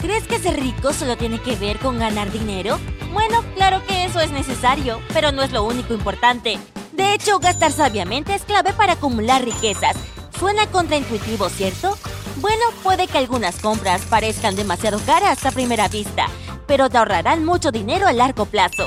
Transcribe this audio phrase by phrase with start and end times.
[0.00, 2.78] ¿Crees que ser rico solo tiene que ver con ganar dinero?
[3.12, 6.58] Bueno, claro que eso es necesario, pero no es lo único importante.
[6.92, 9.96] De hecho, gastar sabiamente es clave para acumular riquezas.
[10.38, 11.96] Suena contraintuitivo, ¿cierto?
[12.36, 16.26] Bueno, puede que algunas compras parezcan demasiado caras a primera vista,
[16.66, 18.86] pero te ahorrarán mucho dinero a largo plazo.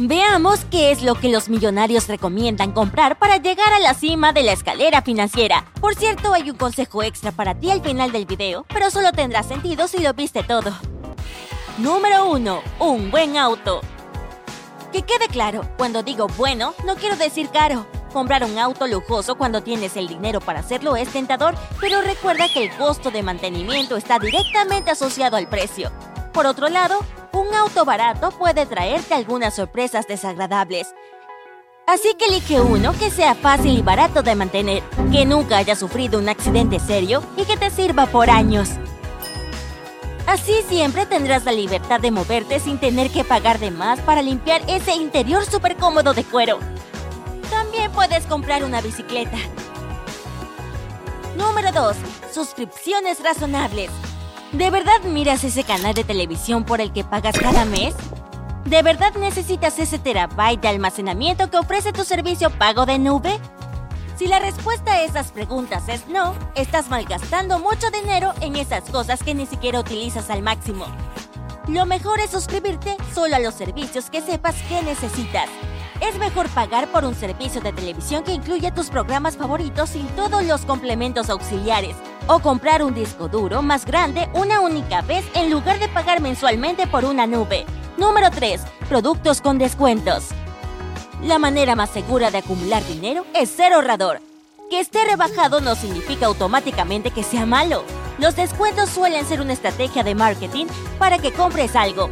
[0.00, 4.44] Veamos qué es lo que los millonarios recomiendan comprar para llegar a la cima de
[4.44, 5.64] la escalera financiera.
[5.80, 9.42] Por cierto, hay un consejo extra para ti al final del video, pero solo tendrá
[9.42, 10.72] sentido si lo viste todo.
[11.78, 12.62] Número 1.
[12.78, 13.80] Un buen auto.
[14.92, 17.84] Que quede claro, cuando digo bueno, no quiero decir caro.
[18.12, 22.62] Comprar un auto lujoso cuando tienes el dinero para hacerlo es tentador, pero recuerda que
[22.62, 25.90] el costo de mantenimiento está directamente asociado al precio.
[26.32, 27.00] Por otro lado,
[27.38, 30.94] un auto barato puede traerte algunas sorpresas desagradables.
[31.86, 36.18] Así que elige uno que sea fácil y barato de mantener, que nunca haya sufrido
[36.18, 38.70] un accidente serio y que te sirva por años.
[40.26, 44.60] Así siempre tendrás la libertad de moverte sin tener que pagar de más para limpiar
[44.68, 46.58] ese interior súper cómodo de cuero.
[47.48, 49.38] También puedes comprar una bicicleta.
[51.36, 51.96] Número 2.
[52.34, 53.90] Suscripciones razonables.
[54.52, 57.94] ¿De verdad miras ese canal de televisión por el que pagas cada mes?
[58.64, 63.38] ¿De verdad necesitas ese terabyte de almacenamiento que ofrece tu servicio pago de nube?
[64.16, 69.22] Si la respuesta a esas preguntas es no, estás malgastando mucho dinero en esas cosas
[69.22, 70.86] que ni siquiera utilizas al máximo.
[71.68, 75.50] Lo mejor es suscribirte solo a los servicios que sepas que necesitas.
[76.00, 80.42] Es mejor pagar por un servicio de televisión que incluya tus programas favoritos sin todos
[80.42, 81.96] los complementos auxiliares,
[82.28, 86.86] o comprar un disco duro más grande una única vez en lugar de pagar mensualmente
[86.86, 87.64] por una nube.
[87.96, 88.60] Número 3.
[88.88, 90.28] Productos con descuentos.
[91.22, 94.20] La manera más segura de acumular dinero es ser ahorrador.
[94.70, 97.82] Que esté rebajado no significa automáticamente que sea malo.
[98.18, 100.66] Los descuentos suelen ser una estrategia de marketing
[100.98, 102.10] para que compres algo,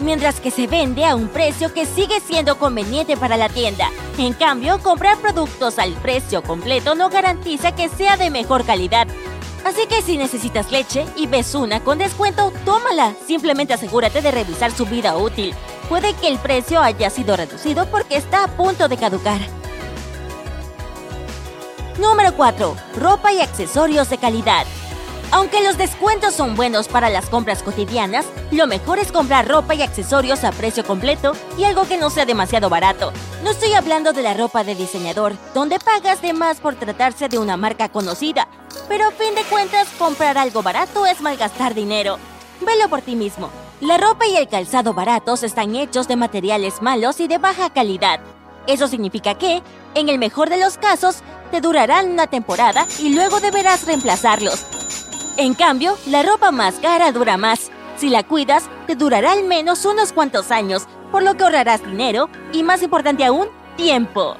[0.00, 3.88] mientras que se vende a un precio que sigue siendo conveniente para la tienda.
[4.18, 9.08] En cambio, comprar productos al precio completo no garantiza que sea de mejor calidad.
[9.64, 13.14] Así que si necesitas leche y ves una con descuento, tómala.
[13.26, 15.54] Simplemente asegúrate de revisar su vida útil.
[15.88, 19.40] Puede que el precio haya sido reducido porque está a punto de caducar.
[21.98, 22.76] Número 4.
[22.96, 24.66] Ropa y accesorios de calidad.
[25.34, 29.82] Aunque los descuentos son buenos para las compras cotidianas, lo mejor es comprar ropa y
[29.82, 33.12] accesorios a precio completo y algo que no sea demasiado barato.
[33.42, 37.40] No estoy hablando de la ropa de diseñador, donde pagas de más por tratarse de
[37.40, 38.46] una marca conocida,
[38.88, 42.16] pero a fin de cuentas comprar algo barato es malgastar dinero.
[42.60, 43.50] Velo por ti mismo.
[43.80, 48.20] La ropa y el calzado baratos están hechos de materiales malos y de baja calidad.
[48.68, 49.64] Eso significa que,
[49.96, 54.64] en el mejor de los casos, te durarán una temporada y luego deberás reemplazarlos.
[55.36, 57.72] En cambio, la ropa más cara dura más.
[57.96, 62.28] Si la cuidas, te durará al menos unos cuantos años, por lo que ahorrarás dinero
[62.52, 64.36] y, más importante aún, tiempo.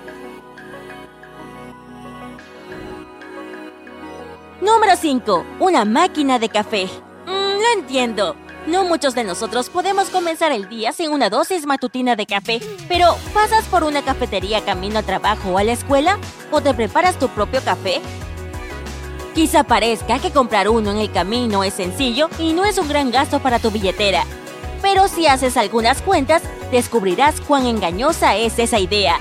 [4.61, 5.45] Número 5.
[5.59, 6.89] Una máquina de café.
[7.27, 8.37] Mm, lo entiendo.
[8.69, 13.17] No muchos de nosotros podemos comenzar el día sin una dosis matutina de café, pero
[13.35, 16.19] ¿pasas por una cafetería camino al trabajo o a la escuela?
[16.51, 18.01] ¿O te preparas tu propio café?
[19.35, 23.11] Quizá parezca que comprar uno en el camino es sencillo y no es un gran
[23.11, 24.23] gasto para tu billetera.
[24.81, 29.17] Pero si haces algunas cuentas, descubrirás cuán engañosa es esa idea.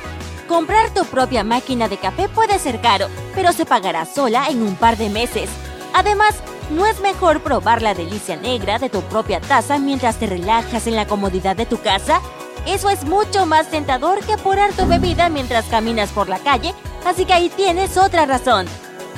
[0.47, 4.75] Comprar tu propia máquina de café puede ser caro, pero se pagará sola en un
[4.75, 5.49] par de meses.
[5.95, 6.35] Además,
[6.69, 10.95] ¿no es mejor probar la delicia negra de tu propia taza mientras te relajas en
[10.95, 12.21] la comodidad de tu casa?
[12.67, 17.25] Eso es mucho más tentador que apurar tu bebida mientras caminas por la calle, así
[17.25, 18.67] que ahí tienes otra razón.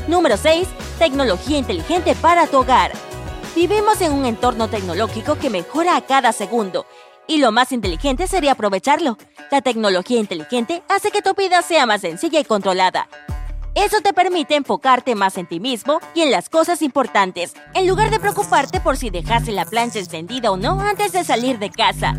[0.08, 0.68] Número 6.
[1.00, 2.94] Tecnología inteligente para tu hogar.
[3.54, 6.86] Vivimos en un entorno tecnológico que mejora a cada segundo,
[7.28, 9.18] y lo más inteligente sería aprovecharlo.
[9.52, 13.10] La tecnología inteligente hace que tu vida sea más sencilla y controlada.
[13.76, 18.10] Eso te permite enfocarte más en ti mismo y en las cosas importantes, en lugar
[18.10, 22.16] de preocuparte por si dejaste la plancha encendida o no antes de salir de casa.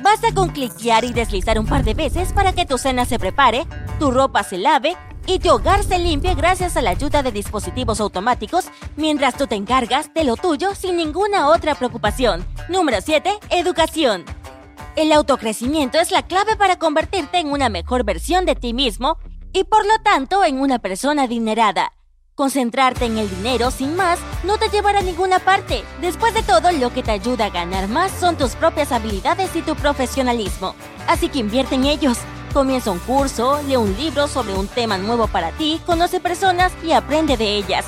[0.00, 3.66] Basta con cliquear y deslizar un par de veces para que tu cena se prepare,
[3.98, 4.96] tu ropa se lave
[5.26, 9.54] y tu hogar se limpie gracias a la ayuda de dispositivos automáticos mientras tú te
[9.54, 12.44] encargas de lo tuyo sin ninguna otra preocupación.
[12.68, 13.30] Número 7.
[13.50, 14.24] Educación.
[14.96, 19.18] El autocrecimiento es la clave para convertirte en una mejor versión de ti mismo
[19.52, 21.92] y por lo tanto en una persona adinerada.
[22.34, 25.84] Concentrarte en el dinero sin más no te llevará a ninguna parte.
[26.00, 29.62] Después de todo, lo que te ayuda a ganar más son tus propias habilidades y
[29.62, 30.74] tu profesionalismo.
[31.06, 32.16] Así que invierte en ellos.
[32.52, 36.90] Comienza un curso, lee un libro sobre un tema nuevo para ti, conoce personas y
[36.90, 37.86] aprende de ellas.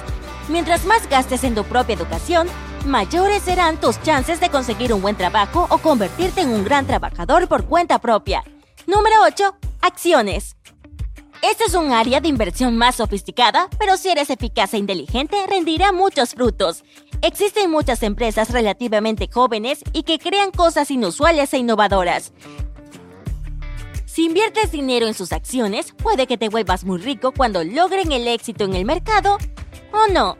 [0.48, 2.46] Mientras más gastes en tu propia educación,
[2.86, 7.48] mayores serán tus chances de conseguir un buen trabajo o convertirte en un gran trabajador
[7.48, 8.44] por cuenta propia.
[8.86, 9.52] Número 8.
[9.80, 10.56] Acciones.
[11.42, 15.90] Este es un área de inversión más sofisticada, pero si eres eficaz e inteligente, rendirá
[15.90, 16.84] muchos frutos.
[17.20, 22.32] Existen muchas empresas relativamente jóvenes y que crean cosas inusuales e innovadoras.
[24.12, 28.28] Si inviertes dinero en sus acciones, puede que te vuelvas muy rico cuando logren el
[28.28, 29.38] éxito en el mercado
[29.90, 30.36] o no.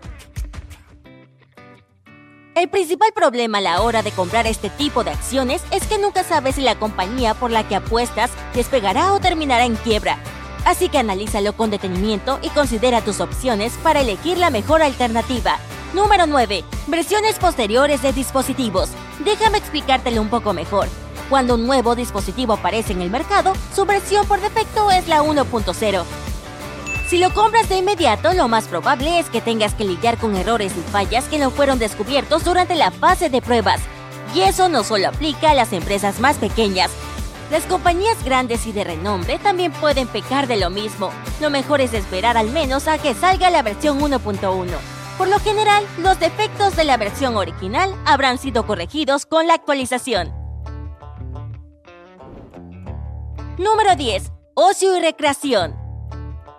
[2.54, 6.22] El principal problema a la hora de comprar este tipo de acciones es que nunca
[6.22, 10.18] sabes si la compañía por la que apuestas despegará o terminará en quiebra.
[10.66, 15.56] Así que analízalo con detenimiento y considera tus opciones para elegir la mejor alternativa.
[15.94, 16.62] Número 9.
[16.88, 18.90] Versiones posteriores de dispositivos.
[19.24, 20.88] Déjame explicártelo un poco mejor.
[21.32, 26.04] Cuando un nuevo dispositivo aparece en el mercado, su versión por defecto es la 1.0.
[27.08, 30.74] Si lo compras de inmediato, lo más probable es que tengas que lidiar con errores
[30.76, 33.80] y fallas que no fueron descubiertos durante la fase de pruebas.
[34.34, 36.90] Y eso no solo aplica a las empresas más pequeñas.
[37.50, 41.08] Las compañías grandes y de renombre también pueden pecar de lo mismo.
[41.40, 44.66] Lo mejor es esperar al menos a que salga la versión 1.1.
[45.16, 50.41] Por lo general, los defectos de la versión original habrán sido corregidos con la actualización.
[53.58, 54.32] Número 10.
[54.54, 55.76] Ocio y recreación.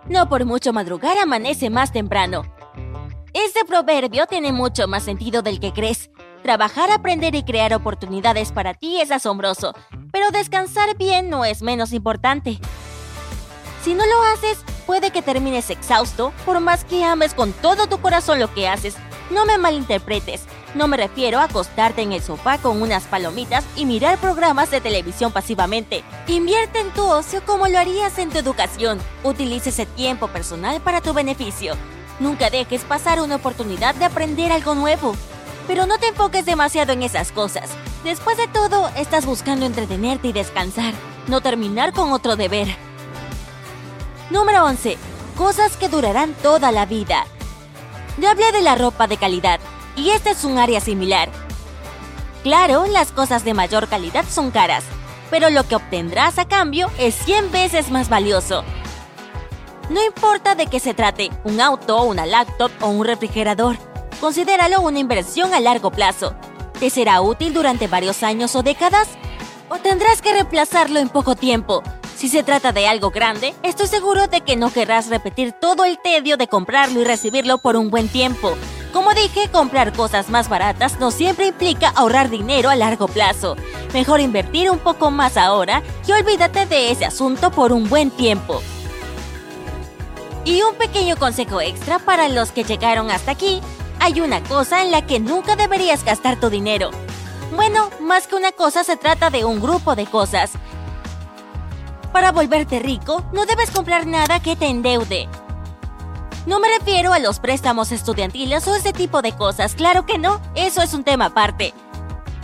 [0.08, 2.44] No por mucho madrugar amanece más temprano.
[3.34, 6.12] Este proverbio tiene mucho más sentido del que crees.
[6.44, 9.74] Trabajar, aprender y crear oportunidades para ti es asombroso,
[10.12, 12.60] pero descansar bien no es menos importante.
[13.82, 18.02] Si no lo haces, puede que termines exhausto, por más que ames con todo tu
[18.02, 18.98] corazón lo que haces.
[19.32, 23.86] No me malinterpretes, no me refiero a acostarte en el sofá con unas palomitas y
[23.86, 26.04] mirar programas de televisión pasivamente.
[26.28, 29.00] Invierte en tu ocio como lo harías en tu educación.
[29.24, 31.76] Utilice ese tiempo personal para tu beneficio.
[32.20, 35.16] Nunca dejes pasar una oportunidad de aprender algo nuevo.
[35.68, 37.70] Pero no te enfoques demasiado en esas cosas.
[38.04, 40.94] Después de todo, estás buscando entretenerte y descansar,
[41.28, 42.68] no terminar con otro deber.
[44.30, 44.98] Número 11.
[45.38, 47.26] Cosas que durarán toda la vida.
[48.18, 49.60] Ya hablé de la ropa de calidad,
[49.96, 51.30] y este es un área similar.
[52.44, 54.84] Claro, las cosas de mayor calidad son caras,
[55.30, 58.64] pero lo que obtendrás a cambio es 100 veces más valioso.
[59.90, 63.78] No importa de qué se trate, un auto, una laptop o un refrigerador,
[64.20, 66.36] considéralo una inversión a largo plazo.
[66.80, 69.08] ¿Te será útil durante varios años o décadas?
[69.70, 71.84] ¿O tendrás que reemplazarlo en poco tiempo?
[72.16, 76.00] Si se trata de algo grande, estoy seguro de que no querrás repetir todo el
[76.00, 78.56] tedio de comprarlo y recibirlo por un buen tiempo.
[79.24, 83.56] Dije, comprar cosas más baratas no siempre implica ahorrar dinero a largo plazo.
[83.94, 88.62] Mejor invertir un poco más ahora y olvídate de ese asunto por un buen tiempo.
[90.44, 93.62] Y un pequeño consejo extra para los que llegaron hasta aquí.
[94.02, 96.92] Hay una cosa en la que nunca deberías gastar tu dinero.
[97.56, 100.52] Bueno, más que una cosa se trata de un grupo de cosas.
[102.12, 105.30] Para volverte rico, no debes comprar nada que te endeude.
[106.46, 110.42] No me refiero a los préstamos estudiantiles o ese tipo de cosas, claro que no,
[110.56, 111.74] eso es un tema aparte.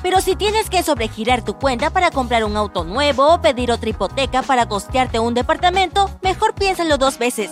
[0.02, 3.90] Pero si tienes que sobregirar tu cuenta para comprar un auto nuevo o pedir otra
[3.90, 7.52] hipoteca para costearte un departamento, mejor piénsalo dos veces.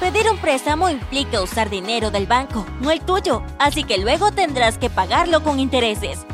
[0.00, 4.76] Pedir un préstamo implica usar dinero del banco, no el tuyo, así que luego tendrás
[4.76, 6.26] que pagarlo con intereses.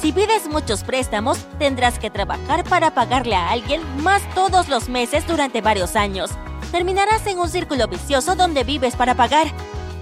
[0.00, 5.26] Si pides muchos préstamos, tendrás que trabajar para pagarle a alguien más todos los meses
[5.26, 6.30] durante varios años
[6.74, 9.46] terminarás en un círculo vicioso donde vives para pagar.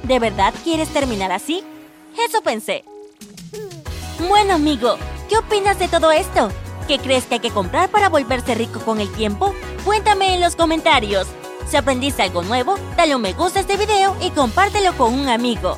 [0.05, 1.63] ¿De verdad quieres terminar así?
[2.27, 2.83] Eso pensé.
[4.27, 4.97] Bueno, amigo,
[5.29, 6.49] ¿qué opinas de todo esto?
[6.89, 9.55] ¿Qué crees que hay que comprar para volverse rico con el tiempo?
[9.85, 11.27] Cuéntame en los comentarios.
[11.69, 15.29] Si aprendiste algo nuevo, dale un me gusta a este video y compártelo con un
[15.29, 15.77] amigo.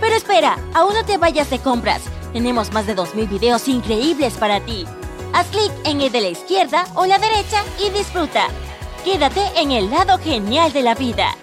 [0.00, 2.02] Pero espera, aún no te vayas de compras.
[2.32, 4.86] Tenemos más de 2.000 videos increíbles para ti.
[5.32, 8.46] Haz clic en el de la izquierda o la derecha y disfruta.
[9.04, 11.39] Quédate en el lado genial de la vida.